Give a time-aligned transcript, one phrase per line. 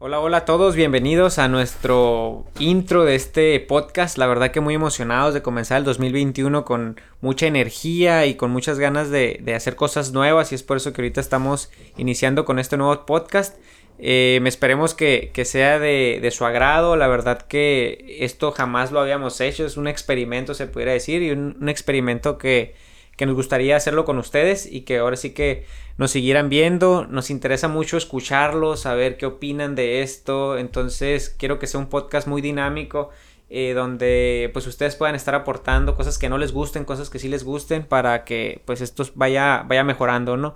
[0.00, 4.18] Hola, hola a todos, bienvenidos a nuestro intro de este podcast.
[4.18, 8.80] La verdad que muy emocionados de comenzar el 2021 con mucha energía y con muchas
[8.80, 12.76] ganas de, hacer cosas nuevas y es por eso que ahorita estamos iniciando con este
[12.76, 13.56] nuevo podcast.
[13.98, 16.96] Eh, me esperemos que, sea de, su agrado.
[16.96, 19.64] La verdad que esto jamás lo habíamos hecho.
[19.64, 22.74] Es un experimento, se pudiera decir, y un experimento que,
[23.16, 27.06] que nos gustaría hacerlo con ustedes y que ahora sí que nos siguieran viendo.
[27.06, 30.58] Nos interesa mucho escucharlos, saber qué opinan de esto.
[30.58, 33.10] Entonces quiero que sea un podcast muy dinámico.
[33.50, 37.28] Eh, donde pues ustedes puedan estar aportando cosas que no les gusten, cosas que sí
[37.28, 40.54] les gusten para que pues esto vaya, vaya mejorando, ¿no?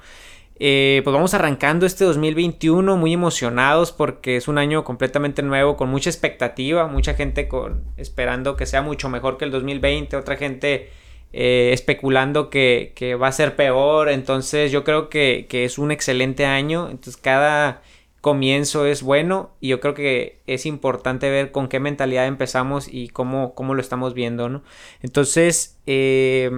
[0.61, 5.89] Eh, pues vamos arrancando este 2021 muy emocionados porque es un año completamente nuevo con
[5.89, 10.91] mucha expectativa, mucha gente con, esperando que sea mucho mejor que el 2020, otra gente
[11.33, 14.09] eh, especulando que, va a ser peor.
[14.09, 16.89] Entonces yo creo que, es un excelente año.
[16.91, 17.83] Entonces cada
[18.21, 23.09] comienzo es bueno y yo creo que es importante ver con qué mentalidad empezamos y
[23.09, 24.63] cómo, cómo lo estamos viendo, ¿no?
[25.03, 26.51] Entonces, eh,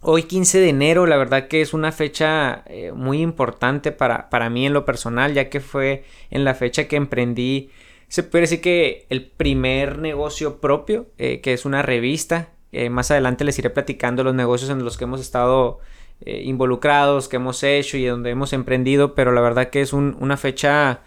[0.00, 4.50] hoy 15 de enero, la verdad que es una fecha eh, muy importante para, para
[4.50, 7.70] mí en lo personal, ya que fue en la fecha que emprendí,
[8.08, 13.44] se puede decir que el primer negocio propio, que es una revista, eh, más adelante
[13.44, 15.80] les iré platicando los negocios en los que hemos estado
[16.20, 20.36] eh, involucrados, que hemos hecho y donde hemos emprendido, pero la verdad que es una
[20.36, 21.00] fecha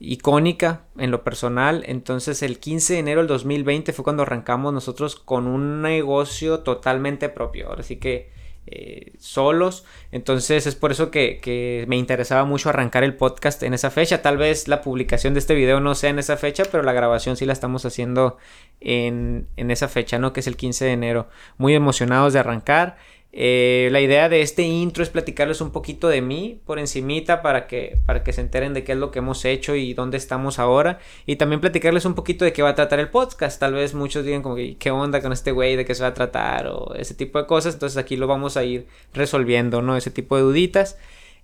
[0.00, 1.82] icónica en lo personal.
[1.86, 7.28] Entonces el 15 de enero del 2020 fue cuando arrancamos nosotros con un negocio totalmente
[7.28, 7.68] propio.
[7.68, 8.30] Ahora sí que
[8.70, 9.84] eh, solos.
[10.12, 14.20] Entonces es por eso que, me interesaba mucho arrancar el podcast en esa fecha.
[14.20, 17.36] Tal vez la publicación de este video no sea en esa fecha, pero la grabación
[17.36, 18.36] sí la estamos haciendo
[18.80, 20.32] en, en esa fecha, ¿no?
[20.32, 21.28] Que es el 15 de enero.
[21.56, 22.96] Muy emocionados de arrancar.
[23.30, 27.66] Eh, la idea de este intro es platicarles un poquito de mí por encimita para
[27.66, 30.58] que, para que se enteren de qué es lo que hemos hecho y dónde estamos
[30.58, 30.98] ahora.
[31.26, 33.60] Y también platicarles un poquito de qué va a tratar el podcast.
[33.60, 36.14] Tal vez muchos digan como qué onda con este güey, de qué se va a
[36.14, 37.74] tratar o ese tipo de cosas.
[37.74, 39.96] Entonces aquí lo vamos a ir resolviendo, ¿no?
[39.96, 40.96] Ese tipo de duditas.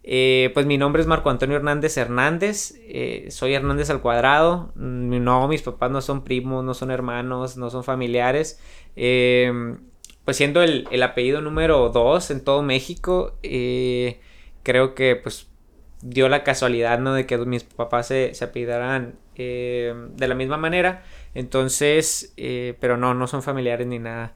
[0.06, 5.24] Eh, pues mi nombre es Marco Antonio Hernández Hernández, eh, soy Hernández al cuadrado, mm,
[5.24, 8.60] no, mis papás no son primos, no son hermanos, no son familiares,
[8.96, 9.50] eh,
[10.24, 14.20] pues siendo el, apellido número 2 en todo México, eh,
[14.62, 15.48] creo que pues
[16.00, 17.14] dio la casualidad, ¿no?
[17.14, 21.02] De que mis papás se, se apellidaran eh, de la misma manera.
[21.34, 24.34] Entonces, eh, pero no, no son familiares ni nada.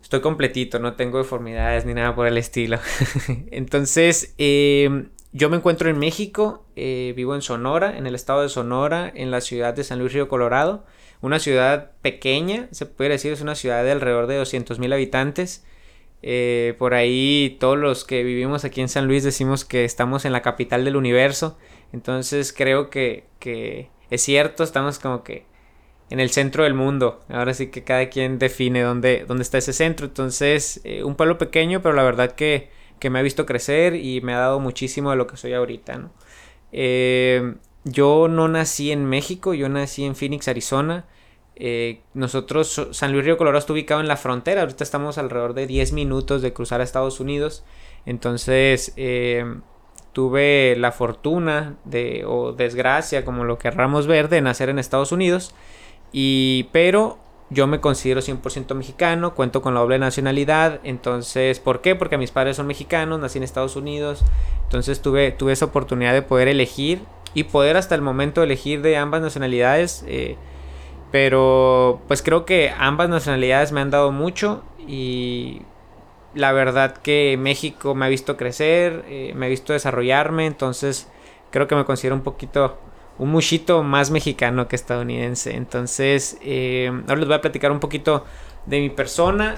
[0.00, 2.78] Estoy completito, no tengo deformidades ni nada por el estilo.
[3.50, 9.30] Entonces, yo me encuentro en México, vivo en Sonora, en el estado de Sonora, en
[9.30, 10.86] la ciudad de San Luis Río Colorado
[11.20, 15.64] una ciudad pequeña, se puede decir, es una ciudad de alrededor de 200 mil habitantes.
[16.22, 20.32] Eh, por ahí todos los que vivimos aquí en San Luis decimos que estamos en
[20.32, 21.58] la capital del universo.
[21.92, 25.46] Entonces creo que, que es cierto, estamos como que
[26.10, 27.20] en el centro del mundo.
[27.28, 30.06] Ahora sí que cada quien define dónde, dónde está ese centro.
[30.06, 34.20] Entonces, eh, un pueblo pequeño, pero la verdad que, que, me ha visto crecer y
[34.22, 36.12] me ha dado muchísimo de lo que soy ahorita, ¿no?
[36.72, 41.04] Eh, yo no nací en México, yo nací en Phoenix, Arizona.
[41.56, 45.66] Eh, nosotros, San Luis Río Colorado está ubicado en la frontera, ahorita estamos alrededor de
[45.66, 47.64] 10 minutos de cruzar a Estados Unidos.
[48.06, 49.44] Entonces, eh,
[50.12, 55.54] tuve la fortuna de, o desgracia, como lo querramos ver, de nacer en Estados Unidos.
[56.12, 57.18] Y, pero
[57.50, 61.94] yo me considero 100% mexicano, cuento con la doble nacionalidad, entonces, ¿por qué?
[61.94, 64.24] Porque mis padres son mexicanos, nací en Estados Unidos,
[64.64, 67.00] entonces tuve, tuve esa oportunidad de poder elegir
[67.34, 70.04] y poder hasta el momento elegir de ambas nacionalidades.
[70.06, 70.36] Eh,
[71.10, 75.62] pero pues creo que ambas nacionalidades me han dado mucho y
[76.34, 81.08] la verdad que México me ha visto crecer, eh, me ha visto desarrollarme, entonces
[81.50, 82.78] creo que me considero un poquito,
[83.18, 85.56] un muchito más mexicano que estadounidense.
[85.56, 88.24] Entonces, eh, ahora les voy a platicar un poquito
[88.66, 89.56] de mi persona.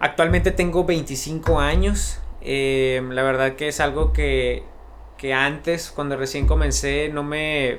[0.00, 2.20] actualmente tengo 25 años.
[2.46, 4.62] La verdad que es algo que
[5.16, 7.78] que antes, cuando recién comencé, no me,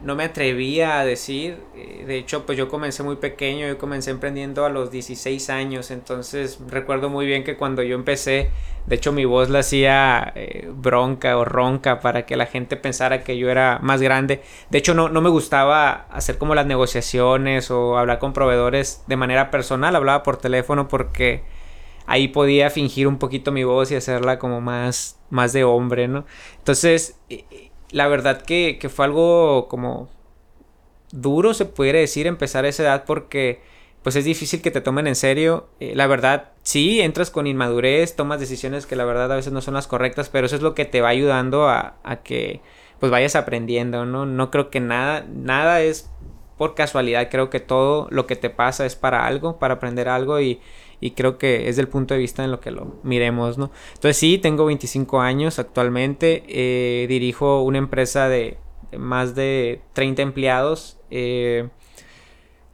[0.00, 1.58] no me atrevía a decir.
[1.76, 5.90] Eh, de hecho, pues yo comencé muy pequeño, yo comencé emprendiendo a los 16 años,
[5.90, 8.50] entonces recuerdo muy bien que cuando yo empecé,
[8.86, 13.24] de hecho mi voz la hacía eh, bronca o ronca para que la gente pensara
[13.24, 14.42] que yo era más grande.
[14.70, 19.16] De hecho, no, no me gustaba hacer como las negociaciones o hablar con proveedores de
[19.16, 21.42] manera personal, hablaba por teléfono porque
[22.06, 26.24] ahí podía fingir un poquito mi voz y hacerla como más, más de hombre, ¿no?
[26.58, 30.08] Entonces, eh, eh, la verdad que, que fue algo como
[31.12, 33.60] duro, se pudiera decir, empezar a esa edad porque
[34.02, 35.68] pues es difícil que te tomen en serio.
[35.80, 39.62] Eh, la verdad, sí, entras con inmadurez, tomas decisiones que la verdad a veces no
[39.62, 42.60] son las correctas, pero eso es lo que te va ayudando a, a que
[43.00, 44.26] pues vayas aprendiendo, ¿no?
[44.26, 46.10] No creo que nada, nada es
[46.58, 50.40] por casualidad, creo que todo lo que te pasa es para algo, para aprender algo
[50.40, 50.60] y,
[51.00, 53.70] y creo que es del punto de vista en lo que lo miremos, ¿no?
[53.94, 58.58] Entonces sí, tengo 25 años actualmente, eh, dirijo una empresa de
[58.96, 61.68] más de 30 empleados, eh,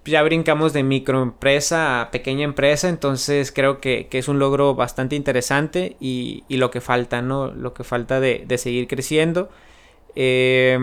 [0.04, 5.96] ya brincamos de microempresa a pequeña empresa, entonces creo que, es un logro bastante interesante
[6.00, 7.48] y, y, lo que falta, ¿no?
[7.48, 9.50] Lo que falta de, de seguir creciendo.
[10.16, 10.78] Eh,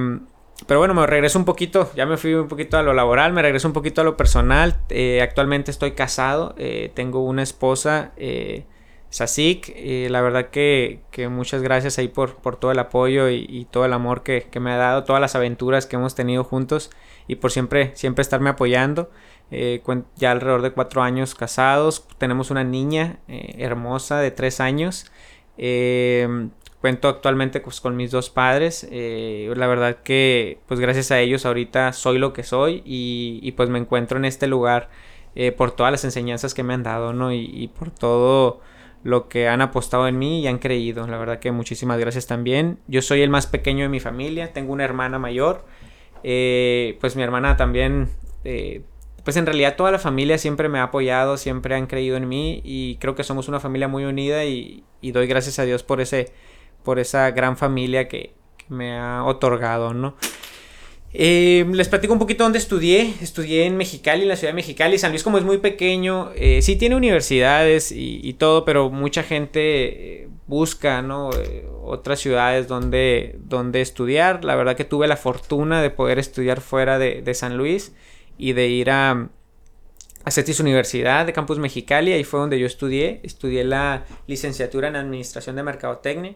[0.65, 3.43] pero bueno, me regreso un poquito, ya me fui un poquito a lo laboral, me
[3.43, 4.79] regreso un poquito a lo personal.
[4.89, 8.65] Eh, actualmente estoy casado, eh, tengo una esposa, eh,
[9.09, 9.73] Sasik.
[10.09, 13.93] la verdad que, que, muchas gracias ahí por, por todo el apoyo y, todo el
[13.93, 16.89] amor que, que, me ha dado, todas las aventuras que hemos tenido juntos
[17.27, 19.11] y por siempre, siempre estarme apoyando.
[20.17, 25.09] ya alrededor de cuatro años casados, tenemos una niña hermosa de tres años.
[26.87, 28.87] Cuento actualmente pues, con mis dos padres.
[28.89, 33.67] Eh, la verdad que pues gracias a ellos ahorita soy lo que soy y, pues
[33.67, 34.89] me encuentro en este lugar
[35.35, 37.33] eh, por todas las enseñanzas que me han dado, ¿no?
[37.33, 38.61] Y, por todo
[39.03, 41.05] lo que han apostado en mí y han creído.
[41.07, 42.79] La verdad que muchísimas gracias también.
[42.87, 45.65] Yo soy el más pequeño de mi familia, tengo una hermana mayor.
[46.23, 48.11] Eh, pues mi hermana también
[49.25, 52.61] pues en realidad toda la familia siempre me ha apoyado, siempre han creído en mí
[52.63, 55.99] y creo que somos una familia muy unida y, y doy gracias a Dios por
[55.99, 56.31] ese
[56.87, 58.31] por esa gran familia que,
[58.69, 60.15] me ha otorgado, ¿no?
[61.11, 63.13] Eh, les platico un poquito dónde estudié.
[63.21, 64.97] Estudié en Mexicali, en la ciudad de Mexicali.
[64.97, 70.21] San Luis, como es muy pequeño, eh, sí tiene universidades y, todo, pero mucha gente
[70.21, 71.29] eh, busca, ¿no?
[71.83, 74.45] otras ciudades donde, donde estudiar.
[74.45, 77.93] La verdad que tuve la fortuna de poder estudiar fuera de, San Luis
[78.37, 79.27] y de ir a,
[80.23, 82.13] a Cetis Universidad de Campus Mexicali.
[82.13, 83.19] Ahí fue donde yo estudié.
[83.23, 86.35] Estudié la licenciatura en Administración de Mercadotecnia.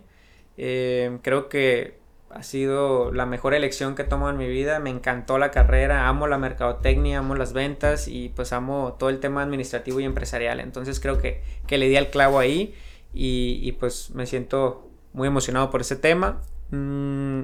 [0.58, 2.02] Eh, creo que
[2.34, 4.80] ha sido la mejor elección que he tomado en mi vida.
[4.80, 9.20] Me encantó la carrera, amo la mercadotecnia, amo las ventas y pues amo todo el
[9.20, 10.60] tema administrativo y empresarial.
[10.60, 12.74] Entonces creo que, le di al clavo ahí
[13.14, 16.42] y, pues me siento muy emocionado por ese tema.
[16.72, 17.44] Mm,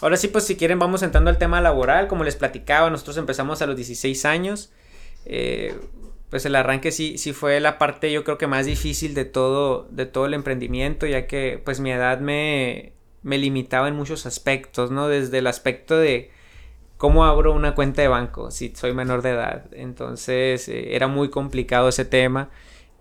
[0.00, 2.06] ahora sí, pues si quieren vamos entrando al tema laboral.
[2.06, 4.72] Como les platicaba, nosotros empezamos a los 16 años.
[5.26, 5.74] Eh,
[6.30, 9.88] pues el arranque sí, sí fue la parte yo creo que más difícil de todo,
[9.90, 12.92] de todo el emprendimiento, ya que pues mi edad me,
[13.22, 15.08] me limitaba en muchos aspectos, ¿no?
[15.08, 16.30] Desde el aspecto de
[16.96, 19.66] cómo abro una cuenta de banco si soy menor de edad.
[19.72, 22.48] Entonces eh, era muy complicado ese tema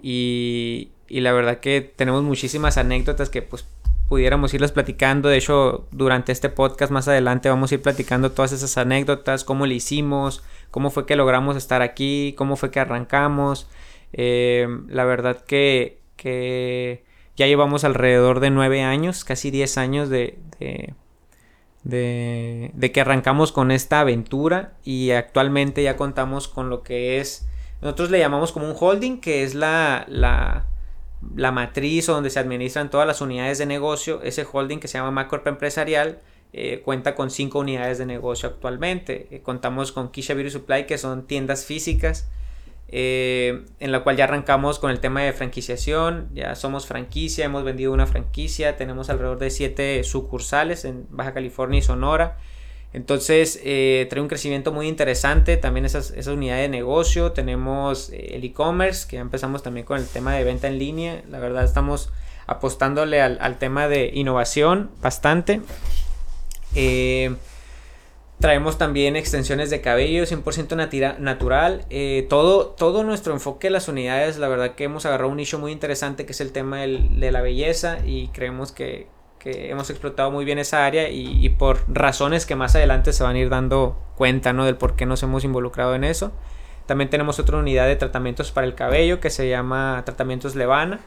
[0.01, 3.65] y, y la verdad que tenemos muchísimas anécdotas que pues
[4.09, 5.29] pudiéramos irlas platicando.
[5.29, 9.67] De hecho, durante este podcast más adelante vamos a ir platicando todas esas anécdotas, cómo
[9.67, 13.69] le hicimos, cómo fue que logramos estar aquí, cómo fue que arrancamos.
[14.13, 17.03] Eh, la verdad que, que,
[17.35, 20.93] ya llevamos alrededor de nueve años, casi diez años de, de,
[21.83, 27.47] de, de, que arrancamos con esta aventura y actualmente ya contamos con lo que es,
[27.81, 30.65] nosotros le llamamos como un holding, que es la, la,
[31.35, 35.11] la matriz donde se administran todas las unidades de negocio, ese holding que se llama
[35.11, 36.19] Macorp Empresarial,
[36.53, 39.27] eh, cuenta con cinco unidades de negocio actualmente.
[39.31, 42.27] Eh, contamos con Kisha Beauty Supply, que son tiendas físicas,
[42.87, 46.29] eh, en la cual ya arrancamos con el tema de franquiciación.
[46.33, 51.79] Ya somos franquicia, hemos vendido una franquicia, tenemos alrededor de siete sucursales en Baja California
[51.79, 52.37] y Sonora.
[52.91, 57.33] Entonces eh, trae un crecimiento muy interesante también esas, esa unidad de negocio.
[57.33, 61.21] Tenemos eh, el e-commerce, que ya empezamos también con el tema de venta en línea.
[61.29, 62.11] La verdad estamos
[62.47, 65.61] apostándole al, tema de innovación bastante.
[66.75, 67.35] Eh,
[68.39, 71.85] traemos también extensiones de cabello 100% natural.
[72.29, 75.71] todo, todo nuestro enfoque en las unidades, la verdad que hemos agarrado un nicho muy
[75.71, 79.07] interesante que es el tema de la belleza y creemos que,
[79.39, 83.37] que hemos explotado muy bien esa área y, por razones que más adelante se van
[83.37, 84.65] a ir dando cuenta, ¿no?
[84.65, 86.31] Del por qué nos hemos involucrado en eso.
[86.85, 90.99] También tenemos otra unidad de tratamientos para el cabello que se llama Tratamientos Levana,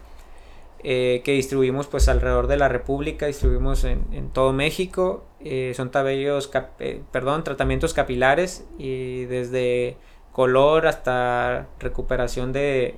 [0.85, 5.25] eh, que distribuimos pues alrededor de la República, distribuimos en, todo México.
[5.41, 9.97] Eh, son cabellos, eh, perdón, tratamientos capilares y desde
[10.33, 12.97] color hasta recuperación de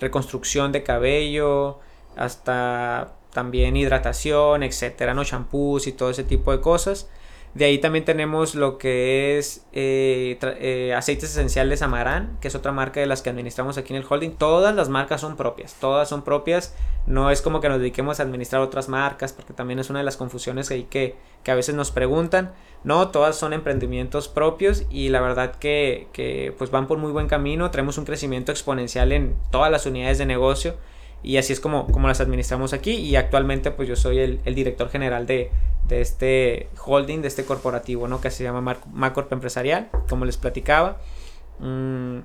[0.00, 1.78] reconstrucción de cabello,
[2.16, 5.24] hasta también hidratación, etcétera, ¿no?
[5.24, 7.10] Shampoos y todo ese tipo de cosas.
[7.56, 12.70] De ahí también tenemos lo que es eh, eh, aceites esenciales Amarán, que es otra
[12.70, 14.32] marca de las que administramos aquí en el holding.
[14.32, 16.76] Todas las marcas son propias, todas son propias.
[17.06, 20.04] No es como que nos dediquemos a administrar otras marcas, porque también es una de
[20.04, 22.52] las confusiones que, que, que a veces nos preguntan.
[22.84, 27.26] No, todas son emprendimientos propios y la verdad que, que pues van por muy buen
[27.26, 27.70] camino.
[27.70, 30.74] Traemos un crecimiento exponencial en todas las unidades de negocio
[31.22, 34.88] y así es como, como las administramos aquí y actualmente pues yo soy el, director
[34.88, 35.50] general de,
[35.90, 38.20] este holding, de este corporativo, ¿no?
[38.20, 40.98] Que se llama Macorp Empresarial, como les platicaba.
[41.58, 42.18] Mm.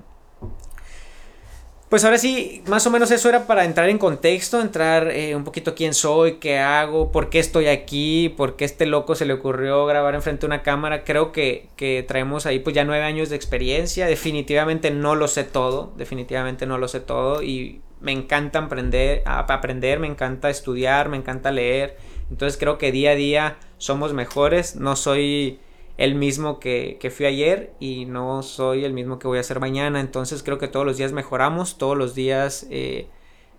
[1.92, 5.44] Pues ahora sí, más o menos eso era para entrar en contexto, entrar eh, un
[5.44, 9.34] poquito quién soy, qué hago, por qué estoy aquí, por qué este loco se le
[9.34, 11.04] ocurrió grabar enfrente de una cámara.
[11.04, 14.06] Creo que, que traemos ahí pues ya nueve años de experiencia.
[14.06, 20.00] Definitivamente no lo sé todo, definitivamente no lo sé todo y me encanta aprender, aprender,
[20.00, 21.98] me encanta estudiar, me encanta leer.
[22.32, 24.74] Entonces creo que día a día somos mejores.
[24.74, 25.60] No soy
[25.98, 30.00] el mismo que, fui ayer y no soy el mismo que voy a ser mañana.
[30.00, 33.06] Entonces creo que todos los días mejoramos, todos los días eh,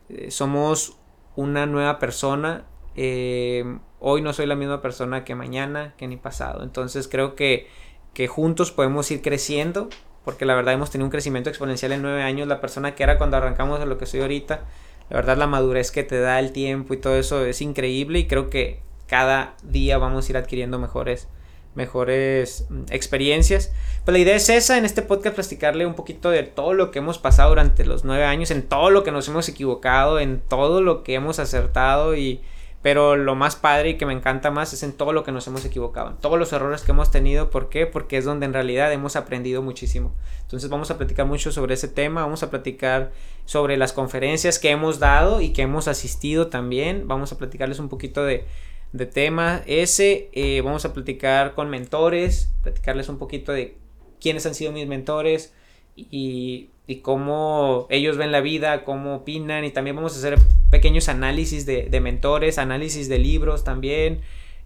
[0.10, 0.98] eh, somos
[1.36, 2.66] una nueva persona.
[2.96, 6.64] Eh, hoy no soy la misma persona que mañana, que ni pasado.
[6.64, 7.68] Entonces creo que,
[8.16, 9.88] que juntos podemos ir creciendo
[10.26, 12.48] porque la verdad hemos tenido un crecimiento exponencial en nueve años.
[12.48, 14.64] La persona que era cuando arrancamos a lo que soy ahorita,
[15.10, 18.28] la verdad la madurez que te da el tiempo y todo eso es increíble y
[18.28, 21.28] creo que cada día vamos a ir adquiriendo mejores
[21.76, 23.72] mejores mm, experiencias.
[24.06, 27.00] Pues la idea es esa, en este podcast platicarle un poquito de todo lo que
[27.00, 30.82] hemos pasado durante los nueve años, en todo lo que nos hemos equivocado, en todo
[30.82, 32.42] lo que hemos acertado y,
[32.84, 35.48] pero lo más padre y que me encanta más es en todo lo que nos
[35.48, 37.50] hemos equivocado, en todos los errores que hemos tenido.
[37.50, 37.88] ¿Por qué?
[37.88, 40.14] Porque es donde en realidad hemos aprendido muchísimo.
[40.42, 43.14] Entonces vamos a platicar mucho sobre ese tema, vamos a platicar
[43.46, 47.08] sobre las conferencias que hemos dado y que hemos asistido también.
[47.08, 48.46] Vamos a platicarles un poquito de,
[48.92, 50.30] de tema ese.
[50.34, 53.78] Eh, vamos a platicar con mentores, platicarles un poquito de
[54.20, 55.54] quiénes han sido mis mentores
[55.96, 60.38] y y cómo ellos ven la vida, cómo opinan y también vamos a hacer
[60.74, 64.22] pequeños análisis de, mentores, análisis de libros también.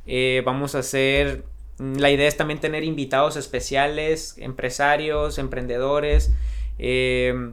[0.05, 1.43] Eh, vamos a hacer,
[1.79, 6.31] mm, la idea es también tener invitados especiales, empresarios, emprendedores.
[6.79, 7.51] Eh,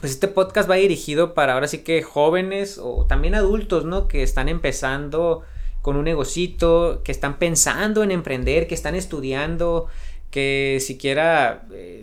[0.00, 4.06] pues este podcast va dirigido para ahora sí que jóvenes o también adultos, ¿no?
[4.06, 5.40] Que están empezando
[5.80, 9.86] con un negocito, que están pensando en emprender, que están estudiando,
[10.30, 11.64] que siquiera...
[11.72, 12.02] Eh,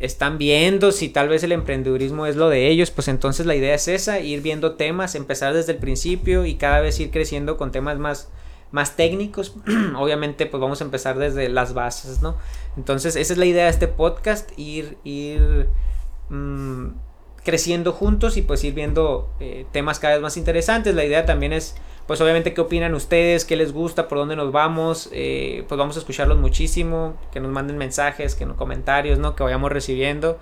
[0.00, 3.74] están viendo si tal vez el emprendedurismo es lo de ellos, pues entonces la idea
[3.74, 7.72] es esa, ir viendo temas, empezar desde el principio y cada vez ir creciendo con
[7.72, 8.28] temas más,
[8.70, 9.54] más técnicos.
[9.96, 12.36] Obviamente pues vamos a empezar desde las bases, ¿no?
[12.76, 15.68] Entonces esa es la idea de este podcast, ir, ir
[16.28, 16.88] mm,
[17.42, 20.94] creciendo juntos y pues ir viendo eh, temas cada vez más interesantes.
[20.94, 21.74] La idea también es
[22.06, 25.96] pues obviamente qué opinan ustedes, qué les gusta, por dónde nos vamos, eh, pues vamos
[25.96, 29.34] a escucharlos muchísimo, que nos manden mensajes, que nos comentarios, ¿no?
[29.34, 30.38] Que vayamos recibiendo.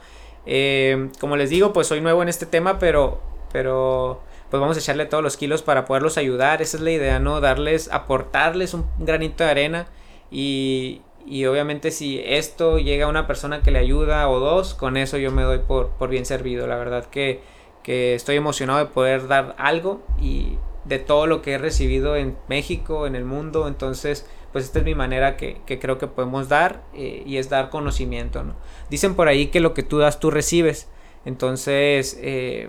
[0.46, 4.80] Eh, como les digo, pues soy nuevo en este tema, pero, pero pues vamos a
[4.80, 7.40] echarle todos los kilos para poderlos ayudar, esa es la idea, ¿no?
[7.40, 9.86] Darles, aportarles un granito de arena
[10.30, 14.98] y, y obviamente si esto llega a una persona que le ayuda o dos, con
[14.98, 17.40] eso yo me doy por, por bien servido, la verdad que,
[17.82, 22.36] que estoy emocionado de poder dar algo y de todo lo que he recibido en
[22.48, 23.68] México, en el mundo.
[23.68, 27.70] Entonces, pues esta es mi manera que, creo que podemos dar eh, y es dar
[27.70, 28.44] conocimiento.
[28.44, 28.54] ¿no?
[28.90, 30.88] Dicen por ahí que lo que tú das, tú recibes.
[31.24, 32.68] Entonces, eh,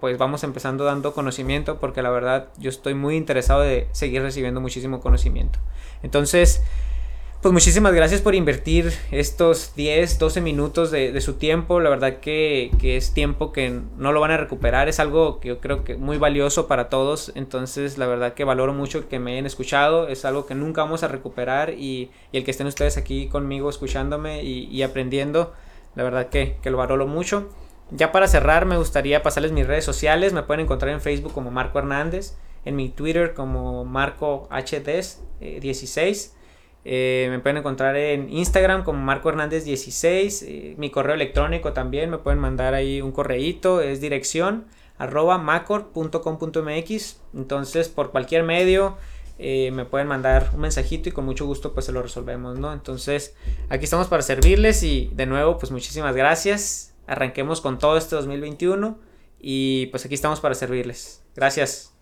[0.00, 4.60] pues vamos empezando dando conocimiento porque la verdad yo estoy muy interesado de seguir recibiendo
[4.60, 5.58] muchísimo conocimiento.
[6.02, 6.62] Entonces,
[7.42, 11.80] pues muchísimas gracias por invertir estos 10, 12 minutos de, su tiempo.
[11.80, 14.90] La verdad que, es tiempo que no lo van a recuperar.
[14.90, 17.32] Es algo que yo creo que muy valioso para todos.
[17.34, 20.08] Entonces la verdad que valoro mucho que me hayan escuchado.
[20.08, 21.70] Es algo que nunca vamos a recuperar.
[21.70, 25.54] Y, el que estén ustedes aquí conmigo escuchándome y, aprendiendo.
[25.94, 27.48] La verdad que, lo valoro mucho.
[27.90, 30.34] Ya para cerrar me gustaría pasarles mis redes sociales.
[30.34, 32.36] Me pueden encontrar en Facebook como Marco Hernández.
[32.66, 36.34] En mi Twitter como Marco HDS 16
[36.84, 40.42] eh, me pueden encontrar en Instagram como Marco Hernández 16.
[40.42, 43.80] Eh, mi correo electrónico también me pueden mandar ahí un correíto.
[43.80, 44.66] Es dirección
[44.98, 47.20] arroba macor.com.mx.
[47.34, 48.96] Entonces, por cualquier medio
[49.38, 52.72] eh, me pueden mandar un mensajito y con mucho gusto pues se lo resolvemos, ¿no?
[52.72, 53.34] Entonces,
[53.68, 56.94] aquí estamos para servirles y de nuevo pues muchísimas gracias.
[57.06, 58.98] Arranquemos con todo este 2021
[59.40, 61.22] y pues aquí estamos para servirles.
[61.34, 61.99] Gracias.